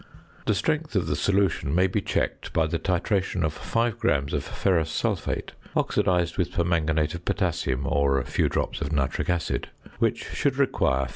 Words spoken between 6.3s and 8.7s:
with permanganate of potassium or a few